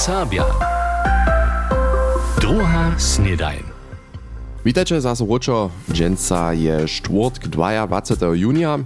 Serbia. 0.00 0.44
Druga 2.40 2.96
snedajn. 2.96 3.60
Witajcie 4.64 5.00
zase 5.00 5.24
Ročo. 5.28 5.70
Dženca 5.92 6.52
je 6.52 6.88
štvrtk 6.88 7.48
22. 7.48 8.32
junia, 8.34 8.78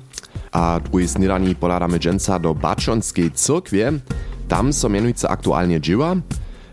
a 0.51 0.81
drugi 0.83 1.07
snedani 1.09 1.55
poladamy 1.55 1.99
dženca 1.99 2.39
do 2.39 2.55
Bačonskej 2.55 3.31
cyrkwie. 3.31 3.93
Tam 4.49 4.73
so 4.73 4.89
mianujce 4.89 5.29
aktualnie 5.31 5.81
dzieła. 5.81 6.17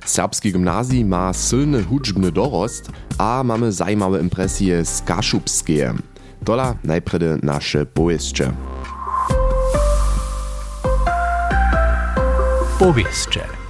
Serbski 0.05 0.51
gimnazji 0.51 1.05
ma 1.05 1.33
silny 1.33 1.83
hudźbny 1.83 2.31
dorost, 2.31 2.89
a 3.17 3.43
mamy 3.43 3.71
zajímawe 3.71 4.21
impresje 4.21 4.85
z 4.85 5.01
Kaszubskie. 5.01 5.93
Tola 6.45 6.75
najpredy 6.83 7.37
nasze 7.43 7.85
powieście. 7.85 8.51
Powieście. 12.79 13.60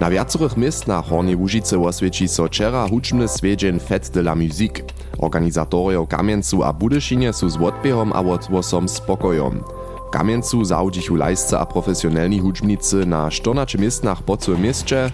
Na 0.00 0.10
wiacorych 0.10 0.56
miejsc 0.56 0.86
na 0.86 1.02
Hornej 1.02 1.36
Łužice 1.36 1.82
oswieci 1.82 2.28
so 2.28 2.46
wczera 2.46 2.88
hučbny 2.88 3.28
swiedźeń 3.28 3.78
Fête 3.78 4.10
de 4.10 4.20
la 4.20 4.34
Musique. 4.34 4.82
Organizatorjo 5.18 6.06
Kamieńcu 6.06 6.62
a 6.62 6.72
Budyszynie 6.72 7.32
su 7.32 7.48
z 7.48 7.56
odbiehom 7.56 8.12
a 8.12 8.20
odgłosom 8.20 8.88
spokojom. 8.88 9.64
W 10.08 10.10
Kamieńcu 10.10 10.64
zaudzichu 10.64 11.14
lajsce 11.14 11.58
a 11.58 11.66
profesjonalni 11.66 12.40
hučbnicy 12.40 13.06
na 13.06 13.30
14 13.30 13.78
miejscach 13.78 14.22
po 14.22 14.36
całym 14.36 14.62
mieście, 14.62 15.10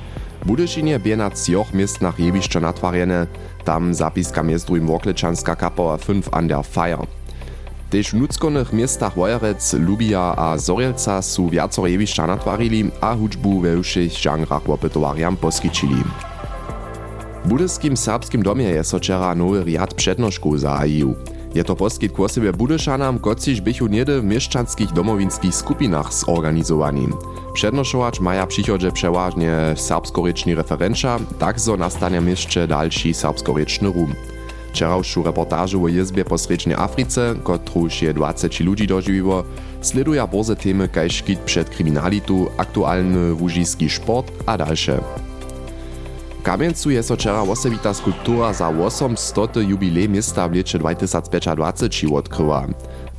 Budyszynie 0.47 0.99
bie 0.99 1.17
na 1.17 1.31
cioch 1.31 1.75
miejscach 1.75 2.21
jebiszczo 2.21 2.61
natwarjene, 2.61 3.27
tam 3.65 3.95
zapiska 3.95 4.43
jest 4.43 4.67
drugim 4.67 4.87
Woklečanska 4.87 5.57
kapała 5.57 5.99
5 5.99 6.27
an 6.33 6.49
der 6.49 6.65
Feier. 6.65 7.07
Tež 7.93 8.17
v 8.17 8.25
nuckonych 8.25 8.73
miestach 8.73 9.21
Wojerec, 9.21 9.61
Lubija 9.77 10.33
a 10.33 10.57
Zorielca 10.57 11.23
su 11.23 11.53
viacore 11.53 11.91
jewišća 11.93 12.27
natwarili 12.27 12.89
a 13.01 13.13
hudžbu 13.13 13.61
we 13.61 13.83
všich 13.83 14.17
žanrach 14.17 14.65
opytowariam 14.65 15.37
poskyčili. 15.37 16.01
W 17.45 17.49
budyskim 17.49 17.97
serbskim 17.97 18.43
domie 18.43 18.65
je 18.65 18.85
so 18.85 18.97
wczera 18.97 19.35
nowy 19.35 19.65
riad 19.65 19.95
przednoszku 19.95 20.59
zahajił. 20.59 21.15
Je 21.55 21.65
to 21.65 21.77
poskyt 21.77 22.13
kłosybie 22.13 22.53
budyšanam, 22.53 23.19
kociž 23.19 23.61
bychu 23.61 23.87
niedy 23.87 24.21
w 24.21 24.25
mieszczanskich 24.25 24.93
domowinskich 24.93 25.55
skupinach 25.55 26.15
zorganizowani. 26.15 27.09
Przednoszować 27.55 28.21
maja 28.21 28.47
przychodzie 28.47 28.93
przeważnie 28.93 29.53
serbskoryczni 29.77 30.55
referenča, 30.55 31.19
tak 31.39 31.61
zo 31.61 31.77
nastanie 31.77 32.21
mieście 32.21 32.67
dalszy 32.67 33.15
serbskoryczny 33.15 33.89
rum. 33.93 34.15
Wczorajszą 34.73 35.23
reportażu 35.23 35.85
o 35.85 35.89
jezbie 35.89 36.25
po 36.25 36.39
Srednjej 36.39 36.79
Afryce, 36.79 37.35
kotruż 37.43 38.03
je 38.03 38.15
20 38.15 38.49
ludzi 38.65 38.87
dożywiło, 38.87 39.45
sleduja 39.81 40.27
boze 40.27 40.57
temy 40.57 40.89
kaž 40.89 41.13
škit 41.13 41.41
przed 41.41 41.71
kriminalitu, 41.71 42.49
aktualny 42.57 43.35
łużyski 43.35 43.91
sport 43.91 44.33
a 44.47 44.59
dalsze. 44.59 45.01
Kamieńcu 46.43 46.91
je 46.91 47.03
so 47.03 47.15
wczera 47.17 47.43
osobita 47.43 47.95
skulptura 47.95 48.53
za 48.53 48.69
800. 48.69 49.57
jubilej 49.57 50.09
miasta 50.09 50.49
w 50.49 50.55
lecie 50.55 50.79
2025 50.79 52.05
odkryła. 52.13 52.67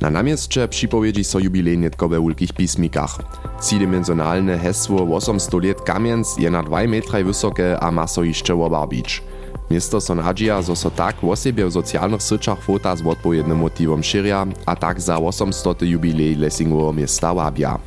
Na 0.00 0.10
namieście 0.10 0.68
przypowiedzi 0.68 1.24
so 1.24 1.38
jubilej 1.38 1.78
netko 1.78 2.08
we 2.08 2.20
wielkich 2.20 2.52
pismikach. 2.52 3.18
Tridimensjonalne 3.68 4.58
hesło 4.58 5.16
800 5.16 5.64
lat 5.64 5.80
Kamienc 5.80 6.36
je 6.38 6.50
na 6.50 6.62
2 6.62 6.86
metry 6.86 7.24
wysokie 7.24 7.80
a 7.80 7.90
ma 7.90 8.06
so 8.06 8.22
jeszcze 8.22 8.54
obarbić. 8.54 9.22
Miasto 9.74 9.98
so 9.98 10.14
nadzieja, 10.14 10.62
zo 10.62 10.76
so 10.78 10.90
tak 10.90 11.18
w 11.18 11.26
osobie 11.26 11.66
w 11.66 11.72
socjalnych 11.72 12.22
syczach 12.22 12.62
fota 12.62 12.96
z 12.96 13.02
odpowiednim 13.06 13.58
motywom 13.58 14.02
širja, 14.02 14.46
a 14.66 14.76
tak 14.76 15.00
za 15.00 15.18
800. 15.18 15.82
jubilej 15.82 16.38
Lessingowo 16.38 16.92
miasta 16.92 17.34
wabia. 17.34 17.82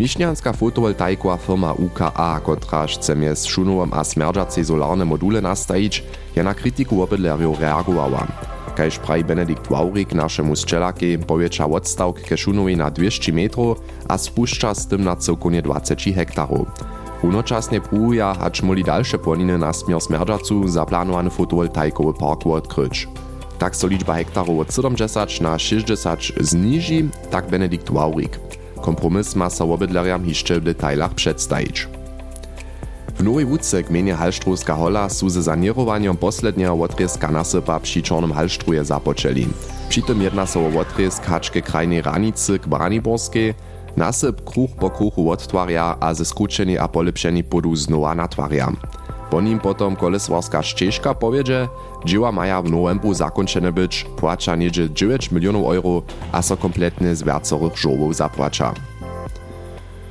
Mišňanská 0.00 0.56
fotowoltaiková 0.56 1.36
firma 1.36 1.76
UKA, 1.76 2.40
kotraž 2.40 2.96
chce 2.96 3.12
mjez 3.12 3.44
Šunovom 3.44 3.92
a 3.92 4.00
smerdžacej 4.00 4.64
solarne 4.64 5.04
module 5.04 5.44
nastajić, 5.44 6.04
je 6.32 6.40
na 6.40 6.56
kritiku 6.56 7.04
obydlerjów 7.04 7.60
reagowała. 7.60 8.24
Kaž 8.76 8.96
pravi 9.04 9.24
Benedikt 9.24 9.68
Waurik 9.68 10.16
našemu 10.16 10.56
sčelake, 10.56 11.20
powiecza 11.20 11.68
odstawk 11.68 12.24
ke 12.24 12.36
Šunowej 12.36 12.76
na 12.76 12.88
200 12.88 13.32
metrów, 13.32 13.76
a 14.08 14.16
spuszcza 14.16 14.72
z 14.72 14.88
tym 14.88 15.04
na 15.04 15.16
całkonie 15.16 15.62
20 15.62 16.12
hektarów. 16.16 16.95
Runočasne 17.22 17.80
pruja 17.80 18.34
hač 18.34 18.62
moli 18.62 18.84
dalsze 18.84 19.18
płoniny 19.18 19.58
na 19.58 19.72
smier 19.72 20.00
smerdžacu 20.00 20.68
zaplanowany 20.68 21.30
fotowoltaikowy 21.30 22.12
park 22.12 22.46
odkryć. 22.46 23.08
Tak 23.58 23.76
so 23.76 23.86
liczba 23.86 24.14
hektarów 24.14 24.60
od 24.60 24.74
70 24.74 25.40
na 25.40 25.58
60 25.58 26.20
zniži, 26.40 27.08
tak 27.30 27.48
Benedikt 27.48 27.90
Waurik. 27.90 28.40
Kompromis 28.80 29.36
ma 29.36 29.50
so 29.50 29.64
obydlerjam 29.64 30.26
jeszcze 30.26 30.60
w 30.60 30.64
detailach 30.64 31.14
przedstawić. 31.14 31.88
W 33.18 33.24
Nowej 33.24 33.46
Wódce 33.46 33.82
gminie 33.82 34.14
Halštrovska 34.14 34.74
hola 34.74 35.08
su 35.08 35.28
ze 35.28 35.42
sanierowaniem 35.42 36.16
poslednjeho 36.16 36.74
odrezka 36.82 37.30
nasypa 37.30 37.80
przy 37.80 38.02
Czarnym 38.02 38.32
Halštruje 38.32 38.84
započeli. 38.84 39.48
Przy 39.88 40.02
tym 40.02 40.22
jedna 40.22 40.44
o 40.56 40.80
odrezk 40.80 41.26
hačke 41.26 41.62
krajnej 41.62 42.02
ranicy 42.02 42.58
k 42.58 42.68
Braniborskiej, 42.68 43.54
nasyp 43.96 44.44
kruch 44.44 44.70
po 44.80 44.90
kruchu 44.90 45.30
odtwarja 45.30 45.96
a 46.00 46.14
ze 46.14 46.24
skručeni 46.24 46.78
a 46.78 46.88
polepšeni 46.88 47.42
podu 47.42 47.76
znowa 47.76 48.14
natwarja. 48.14 48.68
Po 49.30 49.40
nim 49.40 49.58
potom 49.58 49.96
koleswarska 49.96 50.62
ścieżka 50.62 51.14
powiedzie, 51.14 51.68
dzieła 52.04 52.32
maja 52.32 52.62
w 52.62 52.70
novembru 52.70 53.14
zakończone 53.14 53.72
być, 53.72 54.06
płaca 54.16 54.56
niedzie 54.56 54.90
9 54.90 55.32
milionów 55.32 55.74
euro, 55.74 56.02
a 56.32 56.42
so 56.42 56.56
kompletnie 56.56 57.14
z 57.14 57.22
wiacorych 57.22 57.76
żołów 57.76 58.16
zapłaca. 58.16 58.74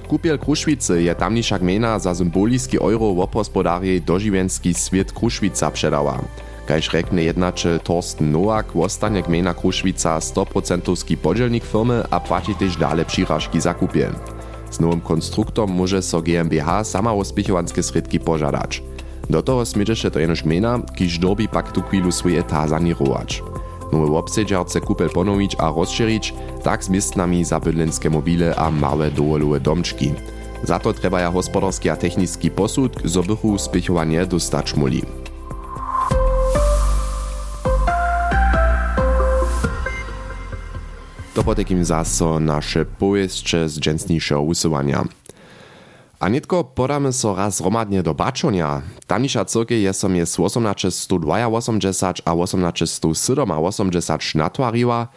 Kupiel 0.08 0.40
Kruszwicy 0.40 1.04
je 1.04 1.16
tamniejsza 1.16 1.60
gmina 1.60 2.00
za 2.00 2.16
symboliski 2.16 2.78
euro 2.78 3.14
wopospodarje 3.14 4.02
dożywienski 4.02 4.74
świat 4.74 5.12
Kruszwica 5.12 5.72
przedała. 5.72 6.20
Kaž 6.66 6.90
rekne 6.94 7.24
jednače 7.24 7.80
Torsten 7.80 8.32
Nowak, 8.32 8.76
ostanie 8.76 9.22
gmina 9.22 9.54
Kruszwica 9.54 10.20
100% 10.20 11.16
podzielnik 11.16 11.64
firmy 11.64 12.04
a 12.10 12.20
płaci 12.20 12.56
też 12.56 12.78
dalej 12.78 13.06
przyrażki 13.06 13.62
za 13.62 13.74
kupiel. 13.74 14.14
Z 14.72 14.80
nowym 14.80 15.02
konstruktom 15.02 15.72
może 15.72 16.02
so 16.02 16.22
GmbH 16.22 16.84
sama 16.84 17.14
ospichowanskie 17.14 17.84
sredki 17.84 18.20
pożadać. 18.20 18.84
Do 19.30 19.42
toho 19.42 19.66
smieđeše 19.66 20.12
to 20.12 20.20
jenož 20.20 20.44
gmina, 20.44 20.80
kiž 20.96 21.20
dobi 21.20 21.48
pak 21.48 21.72
tu 21.72 21.82
chwilu 21.82 22.12
swoje 22.12 22.40
eta 22.40 22.68
sanirować. 22.68 23.42
Nowy 23.92 24.18
obsedźar 24.18 24.66
chce 24.66 24.82
kupel 24.82 25.10
ponowić 25.10 25.56
a 25.60 25.70
rozširić, 25.70 26.34
tak 26.64 26.84
z 26.84 26.90
miestnami 26.90 27.46
za 27.46 27.60
bydlenskie 27.60 28.10
mobile 28.10 28.56
a 28.56 28.72
małe 28.72 29.12
dowolowe 29.12 29.60
domczki. 29.60 30.14
Za 30.64 30.80
to 30.80 30.94
treba 30.94 31.22
ja 31.22 31.32
hospodarski 31.32 31.90
a 31.90 31.96
techniski 31.96 32.52
posud, 32.52 33.02
zo 33.06 33.24
bychu 33.24 33.58
spichowanie 33.58 34.26
dostać 34.26 34.76
muli. 34.76 35.25
To 41.36 41.44
potekim 41.44 41.86
zaso 41.86 42.40
nasze 42.40 42.86
powieście 42.86 43.70
z 43.70 43.80
dżęsniejszego 43.80 44.42
usuwania. 44.42 45.04
A 46.20 46.30
nitko 46.30 46.64
podamy 46.64 47.14
so 47.14 47.36
raz 47.36 47.62
romadnie 47.62 48.04
do 48.04 48.14
Baczonia. 48.14 48.82
Tamnisza 49.08 49.46
cyrkie 49.46 49.82
je 49.82 49.94
som 49.94 50.16
je 50.16 50.26
z 50.26 50.32
1882 50.32 51.36
a 51.36 51.50
1887 51.62 53.50
natwariła. 54.36 55.08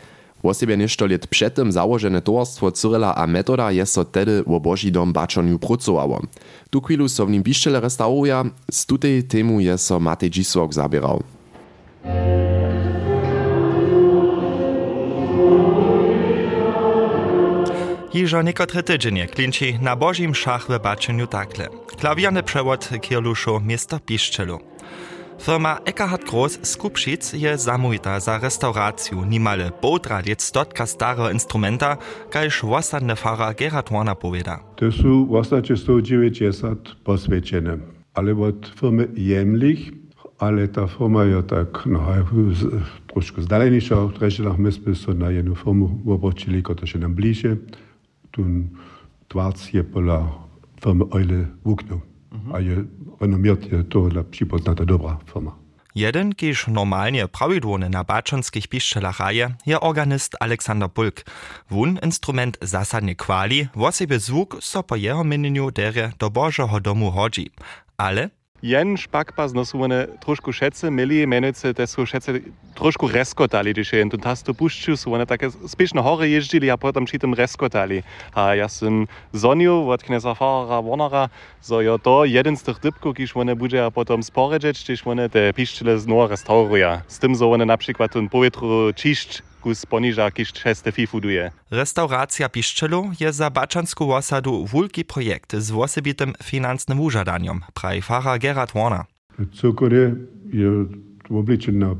Wosebie 0.45 0.77
ništo 0.77 1.07
let 1.07 1.27
przedtem 1.27 1.73
założone 1.73 2.23
towarstwo 2.23 2.73
Cyrila 2.73 3.15
a 3.15 3.27
Metoda 3.27 3.71
je 3.71 3.87
so 3.87 4.05
tedy 4.05 4.43
wo 4.47 4.61
Boží 4.61 4.93
dom 4.93 5.12
Baczoniu 5.12 5.59
pracowało. 5.59 6.23
Tu 6.71 6.81
chwilu 6.81 7.09
so 7.09 7.27
w 7.27 7.31
nim 7.31 7.43
biszczele 7.43 7.81
restauruja, 7.81 8.45
z 8.71 8.87
tutej 8.87 9.23
temu 9.23 9.61
je 9.61 9.78
so 9.78 10.01
Matej 10.01 10.31
Dzisłok 10.31 10.75
zabierał. 10.75 11.23
Jižo 18.19 18.43
niekotre 18.43 18.83
tydzienie 18.83 19.31
klinči 19.31 19.78
na 19.78 19.95
Božím 19.95 20.34
šach 20.34 20.66
w 20.66 20.75
bačeniu 20.83 21.31
takle. 21.31 21.71
Klawiany 22.03 22.42
przewód 22.42 22.91
Kierluszu 22.98 23.63
miasto 23.63 24.03
Piszczelu. 24.03 24.59
Firma 25.39 25.78
Eckhard 25.87 26.27
Groß 26.27 26.59
z 26.66 26.77
Kupšic 26.77 27.39
je 27.39 27.54
zamujta 27.59 28.19
za 28.21 28.39
restauraciju 28.42 29.22
nimale 29.25 29.71
połtra 29.71 30.19
let 30.27 30.42
stotka 30.42 30.87
starego 30.87 31.31
instrumenta, 31.31 31.97
kajż 32.31 32.66
wostanne 32.66 33.16
fara 33.16 33.54
Gerhard 33.54 33.91
Warner 33.91 34.19
powieda. 34.19 34.59
To 34.77 34.92
są 34.92 35.27
właśnie 35.27 35.77
190 35.77 36.97
poswięcone, 37.04 37.78
ale 38.15 38.33
od 38.34 38.66
firmy 38.81 39.09
Jemlich, 39.15 39.92
ale 40.39 40.69
ta 40.69 40.87
firma 40.87 41.25
je 41.25 41.42
tak 41.42 41.87
no, 41.87 42.01
troszkę 43.07 43.42
zdaleniejsza, 43.42 43.97
treściach 44.19 44.59
my 44.59 44.72
so 44.95 45.15
na 45.15 45.31
jedną 45.31 45.54
firmę 45.54 45.87
obracili, 46.07 46.63
która 46.63 46.87
się 46.87 46.98
nam 46.98 47.15
bliżej. 47.15 47.57
Tun 48.30 48.69
twarz 49.28 49.75
je 49.75 49.84
pola 49.84 50.28
firmy 50.83 51.04
Eule 51.13 51.47
Wugno. 51.65 52.01
A 52.53 52.60
je 52.60 52.84
renommiert 53.21 53.72
je 53.72 53.84
to 53.84 54.09
dla 54.09 54.22
przypoznata 54.22 54.84
dobra 54.84 55.19
firma. 55.33 55.53
Jeden, 55.95 56.34
kiż 56.34 56.66
normalnie 56.66 57.28
prawidłowny 57.28 57.91
na 57.91 58.04
baczonskich 58.04 58.69
piszczelach 58.69 59.21
raje, 59.21 59.54
je 59.66 59.80
organist 59.80 60.36
Aleksander 60.41 60.89
Bulk. 60.89 61.25
Wun 61.71 61.98
instrument 62.03 62.59
zasadnie 62.63 63.15
kwali, 63.15 63.69
wosebie 63.75 64.19
zwuk 64.19 64.57
so 64.60 64.83
po 64.83 64.97
jeho 64.97 65.25
mieniu 65.25 65.71
dere 65.71 66.13
do 66.19 66.30
Bożego 66.30 66.80
domu 66.80 67.10
hodzi. 67.10 67.51
Ale 67.97 68.30
Jen 68.59 68.99
špakpa 68.99 69.47
znosu 69.47 69.78
one 69.87 70.10
trošku 70.19 70.51
šece 70.51 70.91
mili, 70.91 71.22
menujúce, 71.31 71.71
te 71.71 71.87
sú 71.87 72.03
šece 72.03 72.43
trošku 72.75 73.07
reskotali, 73.07 73.71
když 73.71 73.95
jen 73.95 74.10
tu 74.10 74.19
tastu 74.19 74.51
pušťu, 74.51 74.99
sú 74.99 75.15
one 75.15 75.22
také 75.31 75.47
spíš 75.47 75.95
na 75.95 76.03
hore 76.03 76.27
ježdili 76.27 76.66
a 76.66 76.75
potom 76.75 77.07
či 77.07 77.22
tam 77.22 77.39
reskotali. 77.39 78.03
A 78.34 78.59
ja 78.59 78.66
som 78.66 79.07
Zoniu 79.31 79.87
od 79.87 80.03
kneza 80.03 80.34
Farara 80.34 80.83
Warnera, 80.83 81.31
so 81.63 81.78
jo 81.78 82.03
to 82.03 82.27
jeden 82.27 82.59
z 82.59 82.66
tých 82.66 82.91
typkov, 82.91 83.15
když 83.15 83.39
one 83.39 83.55
bude 83.55 83.78
a 83.78 83.95
potom 83.95 84.27
sporedžeť, 84.27 84.75
když 84.75 85.07
one 85.07 85.31
te 85.31 85.54
piščile 85.54 85.95
znova 85.95 86.34
restauruja. 86.34 87.07
S 87.07 87.22
tým, 87.22 87.39
so 87.39 87.54
one 87.54 87.63
napríklad 87.63 88.11
ten 88.11 88.27
povetru 88.27 88.91
čišť 88.91 89.58
kus 89.68 89.86
poniża 89.86 90.30
kiż 90.30 90.53
czeste 90.53 90.92
fifuduje. 90.92 91.50
Restauracja 91.70 92.48
piszczelu 92.48 93.10
je 93.20 93.32
za 93.32 93.50
baczansku 93.50 94.12
osadu 94.12 94.66
wulki 94.66 95.04
projekt 95.04 95.56
z 95.56 95.70
wosebitym 95.70 96.32
finansnym 96.44 97.00
użadaniem, 97.00 97.60
prawi 97.74 98.03
fara 98.03 98.38
Gerard 98.38 98.72
Warner. 98.74 99.04
Cukory 99.53 100.15
je 100.53 100.70
obličen 101.30 101.78
na 101.78 101.94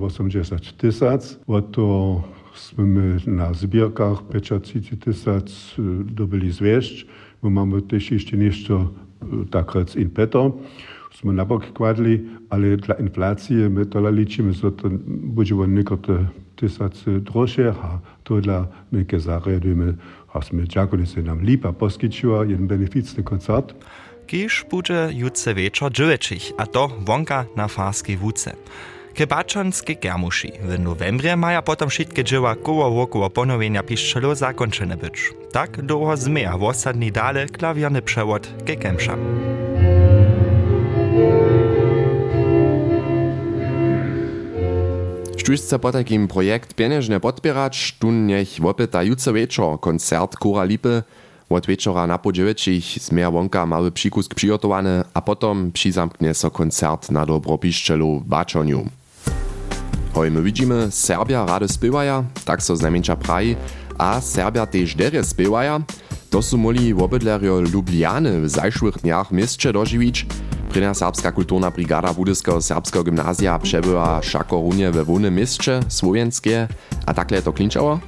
87 0.00 0.58
tysac, 0.78 1.38
od 1.46 1.72
to 1.72 2.22
jsme 2.54 3.16
na 3.26 3.54
zbierkach 3.54 4.18
35 4.62 5.04
tysac 5.04 5.74
dobili 6.04 6.52
zwieszcz, 6.52 7.06
bo 7.42 7.50
mamy 7.50 7.82
też 7.82 8.10
jeszcze 8.10 8.36
nešto 8.36 8.90
takrat 9.50 9.96
in 9.96 10.10
peto. 10.10 10.52
Smo 11.20 11.32
na 11.32 11.44
bok 11.44 11.72
kładli, 11.72 12.24
ale 12.50 12.76
dla 12.76 12.94
inflacji 12.94 13.56
my 13.56 13.86
to 13.86 14.10
liczymy, 14.10 14.52
że 14.52 14.72
to 14.72 14.88
będzie 15.08 15.54
niektóre 15.54 16.26
tysacy 16.56 17.20
droższe, 17.20 17.74
a 17.82 17.98
to 18.24 18.40
dla 18.40 18.66
myke 18.92 19.20
zaredujemy, 19.20 19.94
a 20.34 20.42
sme 20.42 20.66
dziakuli 20.66 21.06
se 21.06 21.22
nam 21.22 21.40
lipa 21.40 21.72
poskyčiła 21.72 22.44
jeden 22.44 22.66
beneficny 22.66 23.22
koncert. 23.22 23.74
Kiż 24.26 24.64
bude 24.70 25.12
jutce 25.12 25.54
wieczor 25.54 25.92
dziewięcich, 25.92 26.52
a 26.56 26.66
to 26.66 26.88
wonka 27.06 27.44
na 27.56 27.68
farskiej 27.68 28.16
wódce. 28.16 28.56
Ke 29.14 29.26
baczonskie 29.26 29.96
germuši 29.96 30.52
w 30.62 30.78
novembrze 30.78 31.36
maja 31.36 31.62
potom 31.62 31.88
wszystkie 31.88 32.24
dzieła 32.24 32.54
koło 32.54 32.90
wokoło 32.90 33.30
ponowienia 33.30 33.82
piszczelu 33.82 34.34
zakończone 34.34 34.96
być. 34.96 35.32
Tak 35.52 35.82
długo 35.82 36.16
zmieja 36.16 36.58
w 36.58 36.62
osadni 36.62 37.12
dale 37.12 37.46
klawierny 37.46 38.02
przewód 38.02 38.48
ke 38.66 38.76
Kemsza. 38.76 39.16
Štuž 45.46 45.62
chce 45.62 45.78
po 45.78 45.94
takim 45.94 46.26
projekt 46.26 46.74
pienežne 46.74 47.22
podpierać, 47.22 48.02
tu 48.02 48.10
niech 48.10 48.58
wopyta 48.58 49.06
jutce 49.06 49.30
wieczor 49.30 49.78
koncert 49.78 50.34
Kura 50.34 50.66
Lipy, 50.66 51.06
od 51.46 51.66
wieczora 51.66 52.06
na 52.06 52.18
po 52.18 52.32
dziewięcich 52.32 52.98
zmieja 52.98 53.30
wonka 53.30 53.66
mały 53.66 53.92
przykusk 53.92 54.34
przygotowany, 54.34 55.04
a 55.14 55.22
potom 55.22 55.70
przyzamknie 55.72 56.34
so 56.34 56.50
koncert 56.50 57.10
na 57.10 57.26
dobro 57.26 57.58
piszczelu 57.58 58.20
w 58.20 58.24
Baczoniu. 58.26 58.90
Hoj, 60.14 60.30
my 60.30 60.42
widzimy, 60.42 60.90
Serbia 60.90 61.46
rady 61.46 61.68
spiewaja, 61.68 62.24
tak 62.44 62.62
so 62.62 62.76
znamienča 62.76 63.16
praji, 63.16 63.56
a 63.98 64.20
Serbia 64.20 64.66
też 64.66 64.94
derje 64.94 65.24
spiewaja. 65.24 65.80
To 66.30 66.42
su 66.42 66.58
moli 66.58 66.94
wobydlerio 66.94 67.60
Ljubljany 67.60 68.40
w 68.40 68.50
zajszłych 68.50 68.98
dniach 68.98 69.30
mieście 69.30 69.72
dożywić. 69.72 70.26
Prina 70.76 70.94
serbska 70.94 71.32
kulturna 71.32 71.70
brigada 71.70 72.12
Budyskiego 72.14 72.62
serbskiego 72.62 73.04
gimnazja 73.04 73.58
przebyła 73.58 74.22
szakorunie 74.22 74.90
we 74.90 75.04
wójnym 75.04 75.34
mieście 75.34 75.80
słowenskie, 75.88 76.68
a 77.06 77.14
takle 77.14 77.42
to 77.42 77.52
klinčało? 77.52 78.00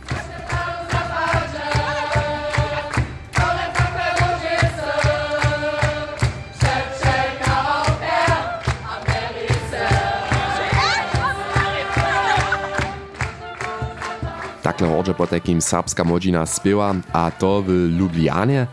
Takle 14.62 14.88
hodže 14.88 15.14
po 15.14 15.26
takim 15.26 15.60
serbska 15.60 16.04
młodzina 16.04 16.46
spiewa, 16.46 16.94
a 17.12 17.30
to 17.30 17.62
w 17.62 17.68
Ljubljanie. 17.98 18.66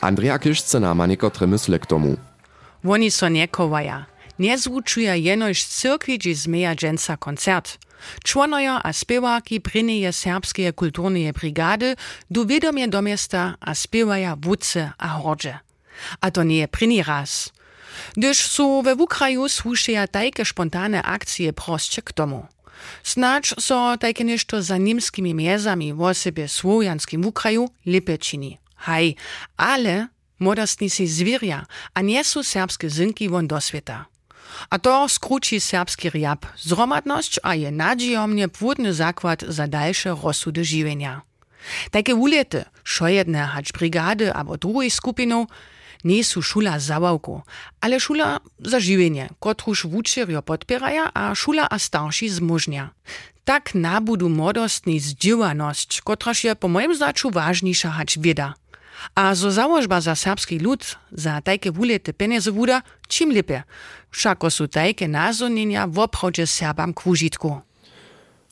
Andrea 0.00 0.38
Kiszcena 0.38 0.94
ma 0.94 1.06
niekotre 1.06 1.46
mysle 1.46 1.78
k 1.78 1.86
tomu. 1.86 2.16
Oni 2.84 3.10
so 3.10 3.28
niekowaja. 3.28 4.06
Nie 4.38 4.58
zvučuje 4.58 5.18
jenož 5.18 5.64
cyrkvi, 5.64 6.18
dži 6.18 6.34
zmeja 6.34 6.74
koncert. 7.18 7.78
Čłonoja 8.24 8.80
a 8.84 8.92
spěwaki 8.92 9.60
prineje 9.60 10.12
serbskeje 10.12 10.72
kulturneje 10.72 11.32
brigady 11.32 11.96
du 12.30 12.44
vědomje 12.44 12.86
do 12.86 13.02
miasta 13.02 13.56
a 13.60 13.74
spěwaja 13.74 14.36
wudce 14.36 14.92
a 14.98 15.06
hordže. 15.06 15.58
A 16.20 16.30
to 16.30 16.42
nie 16.42 16.60
je 16.60 16.66
prini 16.66 17.02
raz. 17.02 17.50
Gdyż 18.16 18.36
su 18.46 18.82
we 18.82 18.94
Ukraju 18.94 19.46
tajke 20.10 20.44
spontane 20.44 21.02
akcije 21.04 21.52
prostše 21.52 22.02
k 22.02 22.12
tomu. 22.12 22.46
Snacz 23.02 23.54
so 23.58 23.96
tajke 23.96 24.24
nešto 24.24 24.62
za 24.62 24.78
nimskimi 24.78 25.34
miezami 25.34 25.92
w 25.92 26.02
osobie 26.02 26.48
słowianskim 26.48 27.22
w 27.22 27.26
Ukraju 27.26 27.68
lepe 27.86 28.18
čini. 28.18 28.58
Haj, 28.76 29.14
ale 29.56 30.08
modostni 30.38 30.90
si 30.90 31.06
zwirja, 31.06 31.66
a 31.94 32.00
nie 32.00 32.24
su 32.24 32.42
serbskie 32.42 32.90
zynki 32.90 33.28
won 33.28 33.46
do 33.46 33.60
sveta. 33.60 34.06
A 34.70 34.78
to 34.78 35.08
skruči 35.08 35.60
serbski 35.60 36.10
riab, 36.10 36.46
zromadność 36.56 37.40
a 37.42 37.54
je 37.54 37.70
nadziejomnie 37.70 38.48
płódny 38.48 38.94
zakład 38.94 39.42
za 39.48 39.66
dalsze 39.66 40.16
rozsudy 40.22 40.64
żywienia. 40.64 41.22
Takie 41.90 42.14
ulety, 42.14 42.64
szojedne 42.84 43.46
hać 43.46 43.72
brigady 43.72 44.32
albo 44.32 44.56
drugiej 44.56 44.90
skupinu, 44.90 45.46
nie 46.04 46.24
su 46.24 46.42
szula 46.42 46.78
zawałku, 46.78 47.42
ale 47.80 48.00
szula 48.00 48.40
za 48.58 48.80
żywienie, 48.80 49.28
kotruż 49.40 49.86
wučerjo 49.86 50.42
podpieraja, 50.42 51.10
a 51.14 51.34
szula 51.34 51.68
a 51.70 51.78
starsi 51.78 52.28
zmużnia. 52.28 52.90
Tak 53.44 53.74
nabudu 53.74 54.28
modostni 54.28 55.00
zdziwaność, 55.00 56.00
kotraż 56.00 56.44
je 56.44 56.56
po 56.56 56.68
moim 56.68 56.96
zaczu 56.96 57.30
ważniejsza 57.30 57.90
hać 57.90 58.18
bieda. 58.18 58.54
A 59.14 59.34
zo 59.34 59.50
za 60.00 60.14
serbski 60.14 60.58
lud, 60.58 60.96
za 61.12 61.40
tajke 61.40 61.72
wulety 61.72 62.12
pieniądze 62.12 62.52
wuda, 62.52 62.82
czym 63.08 63.32
lepiej. 63.32 63.62
Wszako 64.10 64.50
su 64.50 64.68
tajke 64.68 65.08
nazonienia 65.08 65.86
w 65.86 65.98
obchodzie 65.98 66.46
Serbam 66.46 66.94
k 66.94 67.06
užitku. 67.06 67.60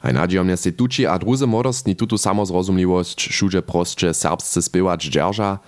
Aj 0.03 0.13
nadziejomne 0.13 0.57
se 0.59 0.73
tuči 0.75 1.07
a 1.07 1.15
druze 1.19 1.47
modostni 1.47 1.95
tutu 1.97 2.19
samozrozumliwość 2.19 3.31
šuže 3.31 3.63
prostše 3.63 4.15
serbsce 4.15 4.63
spiewać 4.63 5.05
dzierża. 5.05 5.59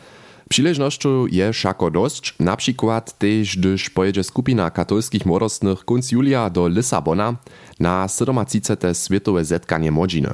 Przyleżnością 0.48 1.26
je 1.26 1.52
szako 1.52 1.90
dość, 1.90 2.34
na 2.40 2.56
przykład 2.56 3.18
też, 3.18 3.56
gdyż 3.56 3.90
pojedzie 3.90 4.24
skupina 4.24 4.70
katolskich 4.70 5.26
młodostnych 5.26 5.84
kunc 5.84 6.12
Julia 6.12 6.50
do 6.50 6.68
Lisabona 6.68 7.34
na 7.80 8.08
37. 8.08 8.94
Światowe 8.94 9.44
zetkanie 9.44 9.90
młodziny. 9.90 10.30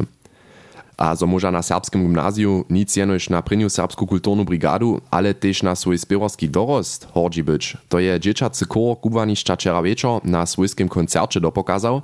A 1.01 1.17
zo 1.17 1.27
może 1.27 1.51
na 1.51 1.63
serbskim 1.63 2.03
gimnazju 2.03 2.65
nic 2.71 2.97
jenoś 2.97 3.31
na 3.31 3.43
prynju 3.43 3.71
serbsku 3.71 4.07
kulturnu 4.07 4.45
brigadu, 4.45 5.01
ale 5.11 5.35
też 5.35 5.63
na 5.63 5.75
swój 5.75 5.99
spiewarski 5.99 6.49
dorost 6.49 7.09
hordzi 7.13 7.45
być. 7.45 7.77
To 7.89 7.99
je 7.99 8.21
dzieciacy 8.21 8.67
kor 8.67 9.01
kubaniszcza 9.01 9.57
wczera 9.57 9.83
wieczor 9.83 10.25
na 10.25 10.47
swojskim 10.47 10.89
koncercie 10.89 11.41
dopokazał. 11.41 12.03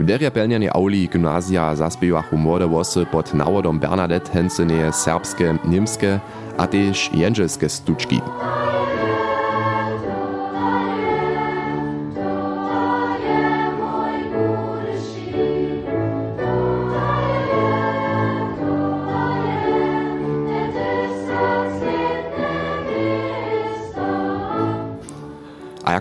W 0.00 0.04
derje 0.04 0.30
pelnianie 0.30 0.72
auli 0.72 1.08
gimnazja 1.08 1.76
zaspiewachu 1.76 2.36
młode 2.36 2.68
wosy 2.68 3.06
pod 3.06 3.34
nawodom 3.34 3.78
Bernadette 3.78 4.32
Henseneje 4.32 4.92
serbskie, 4.92 5.58
niemskie, 5.64 6.20
a 6.56 6.66
też 6.66 7.10
jędrzelskie 7.14 7.68
stuczki. 7.68 8.20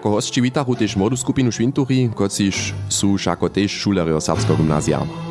jako 0.05 0.13
host 0.13 0.38
wita 0.38 0.62
hutiš 0.62 0.95
modu 0.95 1.17
skupinu 1.17 1.50
Švintuchy, 1.51 2.13
kociš 2.13 2.77
sú 2.93 3.17
šakotež 3.17 3.74
šulerjo 3.74 4.21
Serbského 4.21 4.53
gymnázia. 4.53 5.25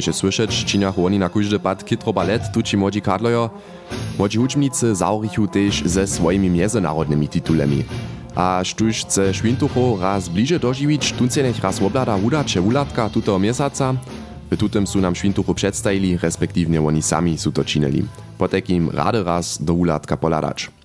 Gimnazja. 0.00 0.06
Kaj 0.06 0.06
Kaž 0.06 0.06
je 0.06 0.12
słyšeć, 0.12 0.64
činjach 0.64 0.98
oni 0.98 1.18
na 1.18 1.28
kóždy 1.28 1.58
pad 1.58 1.84
kitro 1.84 2.12
balet, 2.12 2.42
tuči 2.52 2.76
młodzi 2.76 3.00
kadlojo. 3.00 3.50
Młodzi 4.16 4.38
učbnicy 4.38 4.94
zaurichu 4.94 5.46
tež 5.46 5.82
ze 5.84 6.06
svojimi 6.06 6.48
mjezynarodnymi 6.48 7.28
titulemi. 7.28 7.84
A 8.34 8.64
štuž 8.64 9.04
chce 9.04 9.34
Švintucho 9.34 9.98
raz 10.00 10.28
bliže 10.28 10.58
dožiwić, 10.58 11.12
tunce 11.18 11.42
nech 11.42 11.60
raz 11.60 11.82
oblada 11.82 12.16
hudače 12.16 12.60
ulatka 12.60 13.08
tuto 13.08 13.38
mjesaca. 13.38 13.94
W 14.50 14.56
tutem 14.56 14.86
su 14.86 15.00
nam 15.00 15.14
Švintuchu 15.14 15.54
przedstawili, 15.54 16.16
respektywnie 16.16 16.80
oni 16.80 17.02
sami 17.02 17.38
su 17.38 17.52
to 17.52 17.64
činili. 17.64 18.04
Potek 18.38 18.70
im 18.70 18.88
rady 18.88 19.22
raz 19.22 19.58
do 19.60 19.74
ulatka 19.74 20.16
poladać. 20.16 20.79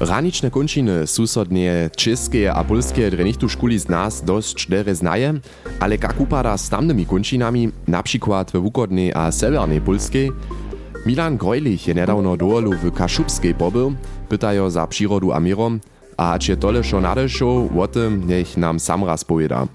Ranične 0.00 0.50
končiny 0.50 1.06
susodnie 1.06 1.86
české 1.94 2.50
a 2.50 2.66
polskie 2.66 3.14
drenichtu 3.14 3.46
škuli 3.46 3.78
z 3.78 3.86
nas 3.86 4.26
dosť 4.26 4.66
dere 4.66 4.90
znaje, 4.90 5.38
ale 5.78 5.94
jak 5.94 6.18
upada 6.18 6.58
s 6.58 6.66
tamnymi 6.66 7.06
končinami, 7.06 7.70
na 7.86 8.02
przykład 8.02 8.50
w 8.50 8.58
wukodnej 8.58 9.14
a 9.14 9.30
severnej 9.30 9.78
polskiej, 9.80 10.34
Milan 11.06 11.38
Grojlich 11.38 11.86
je 11.86 11.94
nedawno 11.94 12.36
doolu 12.36 12.74
w 12.74 12.90
Kaszubskiej 12.90 13.54
pobył, 13.54 13.94
pytajo 14.28 14.70
za 14.70 14.86
przyrodu 14.86 15.32
a 15.32 15.40
mirom, 15.40 15.80
a 16.16 16.38
czy 16.38 16.56
tole 16.56 16.84
šo 16.84 17.00
nadešo, 17.00 17.70
o 17.70 17.86
tym 17.86 18.26
niech 18.26 18.56
nam 18.56 18.80
sam 18.80 19.04
raz 19.04 19.24
powieda. 19.24 19.68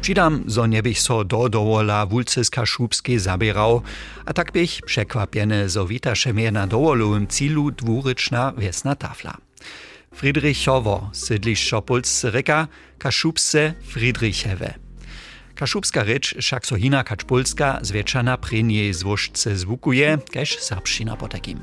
Přidam, 0.00 0.44
zo 0.46 0.66
nebych 0.66 0.98
so 0.98 1.24
do 1.24 1.48
dowola 1.48 2.06
wulce 2.06 2.44
z 2.44 2.50
Kaszubskiej 2.50 3.18
zabierał, 3.18 3.82
a 4.26 4.32
tak 4.32 4.52
bych 4.52 4.82
przekwapiony, 4.82 5.68
zo 5.68 5.86
witasze 5.86 6.32
mnie 6.32 6.52
na 6.52 6.66
dowolowym 6.66 7.26
cilu 7.26 7.70
dwuryczna 7.70 8.52
wiesna 8.58 8.96
tafla. 8.96 9.49
Friedrichowo, 10.14 11.10
sydlišćo 11.12 11.80
Polsce 11.82 12.30
reka, 12.30 12.66
Kaszubse 12.98 13.74
Friedrichewe. 13.92 14.74
Kaszubska 15.54 16.02
rycz 16.02 16.34
však 16.40 16.66
so 16.66 16.76
hina 16.76 17.04
kač 17.04 17.24
polska 17.24 17.78
zwieczana 17.82 18.36
przy 18.36 18.62
niej 18.62 18.94
złożce 18.94 19.56
zwukuje, 19.56 20.18
keż 20.30 20.58
serbszczyna 20.58 21.16
po 21.16 21.28
takim. 21.28 21.58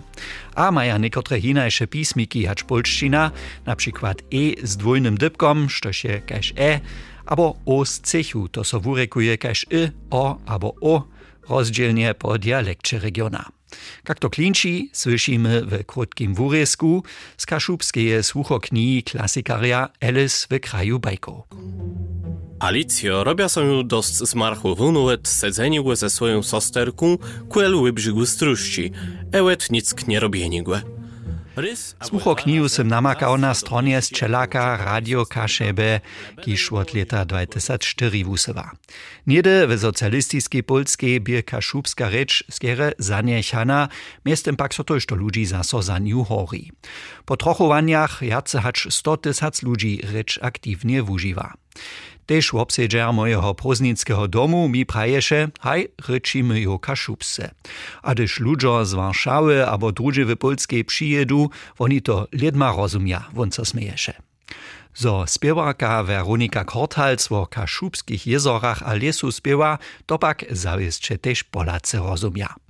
A 0.55 0.71
maja 0.71 0.97
niekotre 0.97 1.41
hinajsze 1.41 1.87
pismiki 1.87 2.47
polszczyna, 2.67 3.31
na 3.65 3.75
przykład 3.75 4.21
e 4.21 4.67
z 4.67 4.77
dwójnym 4.77 5.17
dybkom, 5.17 5.69
što 5.69 5.93
się 5.93 6.21
keż 6.25 6.53
e, 6.57 6.79
abo 7.25 7.55
o 7.65 7.85
z 7.85 7.99
cechu, 7.99 8.47
to 8.47 8.63
so 8.63 8.79
wurekuje 8.79 9.37
keż 9.37 9.65
y, 9.73 9.91
o 10.09 10.37
abo 10.45 10.75
o, 10.81 11.07
rozdzielnie 11.49 12.13
po 12.13 12.37
dialekcie 12.37 12.99
regiona. 12.99 13.56
Jak 14.09 14.19
to 14.19 14.29
klinči, 14.29 14.89
słyszymy 14.93 15.61
w 15.65 15.85
krótkim 15.85 16.35
wurysku 16.35 17.03
z 17.37 17.45
kaszubskiej 17.45 18.23
słuchokni 18.23 19.03
klasikaria 19.03 19.89
Alice 20.01 20.47
w 20.49 20.59
kraju 20.59 20.99
bajko. 20.99 21.47
Alicjo, 22.59 23.23
robia 23.23 23.49
sobie 23.49 23.83
dost 23.83 24.17
zmarchu 24.17 24.75
wunuet 24.75 25.27
sedzeniłe 25.27 25.95
ze 25.95 26.09
swoją 26.09 26.43
sosterką 26.43 27.17
ku 27.49 27.61
elu 27.61 27.93
brzegu 27.93 28.25
struści, 28.25 28.91
ewet 29.31 29.71
nic 29.71 30.07
nie 30.07 30.19
robienigłe. 30.19 30.96
Słuchokniju 32.03 32.69
sem 32.69 32.87
namakał 32.87 33.37
na 33.37 33.53
stronie 33.53 34.01
z 34.01 34.11
Čelaka 34.11 34.77
Radio 34.77 35.25
Kaszebe, 35.25 35.99
kiż 36.41 36.71
od 36.71 36.93
lata 36.93 37.25
2004 37.25 38.23
wusywa. 38.23 38.71
Niede 39.27 39.67
w 39.67 39.79
socjalistycznej 39.79 40.63
polskiej 40.63 41.21
bir 41.21 41.45
kaszubska 41.45 42.11
rzecz 42.11 42.43
skiere 42.51 42.91
zaniechana, 42.99 43.87
miestem 44.25 44.55
pak 44.55 44.73
so 44.73 44.83
to 44.83 45.15
ludzi 45.15 45.45
za 45.45 45.63
so 45.63 45.81
za 45.81 45.99
hori. 46.27 46.71
Po 47.25 47.37
trochowaniach 47.37 48.21
jace 48.21 48.59
hacz 48.59 48.87
100 48.89 49.17
tysac 49.17 49.63
ludzi 49.63 50.01
rzecz 50.03 50.39
aktywnie 50.41 51.03
wużywa. 51.03 51.53
Tež 52.27 52.51
obsedžer 52.53 53.07
mojeho 53.15 53.55
proznickeho 53.55 54.27
domu 54.27 54.67
mi 54.67 54.83
praješe, 54.83 55.47
haj, 55.63 55.87
rečimy 56.07 56.59
jo 56.59 56.75
kaszubse. 56.79 57.55
A 58.03 58.11
gdyż 58.13 58.39
ludzo 58.39 58.85
z 58.85 58.93
Warszawy 58.93 59.63
albo 59.63 59.91
drugie 59.91 60.25
w 60.25 60.35
Polskiej 60.35 60.83
przyjedu, 60.83 61.49
oni 61.79 62.01
to 62.01 62.27
ledma 62.31 62.71
rozumia, 62.75 63.31
won 63.33 63.51
co 63.51 63.65
smeješe. 63.65 64.13
Zo 64.97 65.27
spiewarka 65.27 66.03
Veronika 66.03 66.63
Korthals 66.65 67.29
wo 67.29 67.45
kaszubskich 67.45 68.27
jezorach 68.27 68.83
a 68.83 68.93
lesu 68.93 69.31
spiewa, 69.31 69.77
to 70.05 70.19
pak 70.19 70.45
zawieszcze 70.51 71.17
też 71.17 71.43
Polacy 71.43 71.97
rozumia. 71.97 72.66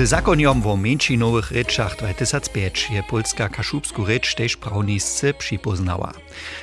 Z 0.00 0.08
zakoniom 0.08 0.62
wo 0.62 0.76
menšinowych 0.76 1.52
rečach 1.52 1.96
2005 1.96 2.90
je 2.90 3.02
polska 3.02 3.48
kaszubsku 3.48 4.04
recz 4.04 4.34
też 4.34 4.56
prawnisce 4.56 5.34
przypoznała. 5.34 6.12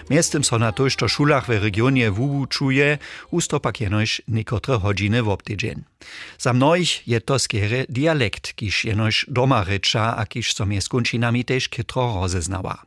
Miestem 0.09 0.43
so 0.43 0.59
na 0.59 0.71
tożto 0.71 1.07
szulach 1.07 1.45
w 1.45 1.49
regionie 1.49 2.11
wuwuczuje, 2.11 2.97
ustopak 3.31 3.81
jenoś 3.81 4.21
niekotre 4.27 4.79
godziny 4.79 5.23
w 5.23 5.29
obtydzień. 5.29 5.83
Za 6.37 6.53
mnoich 6.53 7.07
je 7.07 7.21
to 7.21 7.39
skiere 7.39 7.85
dialekt, 7.89 8.55
kiż 8.55 8.85
jenoś 8.85 9.25
doma 9.27 9.63
recza, 9.63 10.17
a 10.17 10.25
kiż 10.25 10.53
so 10.53 10.65
končinami 10.89 11.45
też 11.45 11.69
kytro 11.69 12.13
rozeznała. 12.21 12.83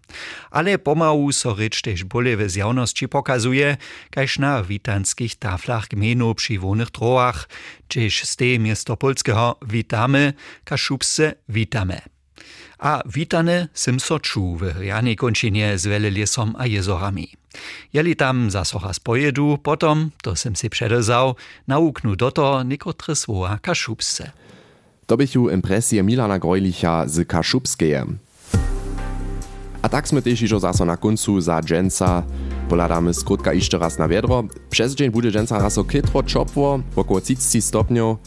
Ale 0.50 0.79
pomału 0.79 1.33
so 1.33 1.55
recz 1.55 1.83
też 1.83 2.05
bole 2.05 2.37
w 2.37 2.50
zjawności 2.50 3.09
pokazuje, 3.09 3.76
każ 4.11 4.38
na 4.38 4.62
witanskich 4.62 5.37
taflach 5.37 5.88
gmenu 5.88 6.35
przy 6.35 6.59
wolnych 6.59 6.90
troach, 6.90 7.49
czyż 7.88 8.25
z 8.25 8.37
tej 8.37 8.59
miasto 8.61 8.97
polskiego 8.97 9.59
witamy, 9.62 10.33
kaszubse 10.64 11.35
witamy. 11.49 12.20
A 12.81 13.03
witane 13.05 13.69
sim 13.75 14.01
so 14.01 14.19
czu 14.19 14.57
w 14.57 14.83
Janej 14.83 15.17
končinie 15.17 15.79
z 15.79 15.87
Weleliesom 15.87 16.57
a 16.59 16.67
jezorami. 16.67 17.29
Jeli 17.93 18.17
tam 18.17 18.51
zaso 18.51 18.79
raz 18.79 19.01
pojedu, 19.01 19.59
potom, 19.63 20.11
to 20.23 20.37
sim 20.37 20.57
si 20.57 20.71
předezał, 20.71 21.37
nauknu 21.69 22.17
do 22.17 22.31
to 22.31 22.63
niekotre 22.63 23.17
słowa 23.17 23.59
kaszubse. 23.63 24.31
To 25.07 25.17
bychu 25.17 25.51
impresje 25.51 26.03
Milana 26.03 26.39
Grojlicha 26.39 27.09
z 27.09 27.29
Kaszubskeje. 27.29 28.07
A 29.83 29.89
tak 29.89 30.09
sme 30.09 30.21
ižo 30.25 30.61
zaso 30.61 30.85
na 30.85 30.97
koncu 30.97 31.41
za 31.41 31.61
dženca 31.61 32.23
poladamy 32.69 33.15
skrótka 33.15 33.53
jeszcze 33.53 33.79
raz 33.79 33.99
na 33.99 34.09
wiadro. 34.09 34.45
Przez 34.71 34.95
dzień 34.95 35.11
bude 35.11 35.31
dženca 35.33 35.59
raso 35.59 35.85
kytro 35.85 36.23
czopło, 36.23 36.81
około 36.97 37.21
30 37.21 37.63
stopniów, 37.63 38.19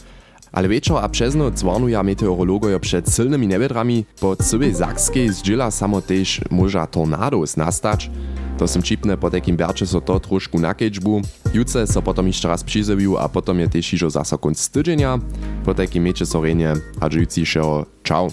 ale 0.54 0.68
wieczor 0.68 1.04
a 1.04 1.08
przez 1.08 1.34
noc 1.34 1.62
warnuja 1.62 2.02
meteorologoja 2.02 2.78
przed 2.78 3.14
silnymi 3.14 3.48
nevedrami, 3.48 4.04
po 4.20 4.36
całej 4.36 4.74
Zakskiej 4.74 5.32
zdziela 5.32 5.70
samo 5.70 6.02
też 6.02 6.40
może 6.50 6.86
tornados 6.90 7.56
nastać. 7.56 8.10
To 8.58 8.68
sem 8.68 8.82
čipne, 8.82 9.16
po 9.16 9.30
takim 9.30 9.56
berče 9.56 9.86
so 9.86 10.00
to 10.00 10.20
trošku 10.20 10.58
na 10.58 10.74
kečbu. 10.74 11.22
Juce 11.54 11.86
so 11.86 12.02
potom 12.02 12.26
jeszcze 12.26 12.48
raz 12.48 12.64
přizeviu 12.64 13.18
a 13.18 13.28
potom 13.28 13.58
je 13.58 13.68
też 13.68 13.94
ižo 13.94 14.10
zasa 14.10 14.38
konc 14.38 14.68
tydzenia. 14.70 15.18
Po 15.64 15.74
takim 15.74 16.02
meče 16.02 16.26
so 16.26 16.42
renje 16.42 16.74
a 17.00 17.08
žujúcíšeho 17.10 17.86
čau. 18.02 18.30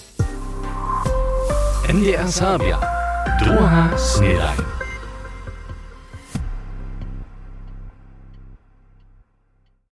NDR 1.90 2.30
Sabia. 2.30 2.78
Druga 3.42 3.90
Snedajn. 3.98 4.81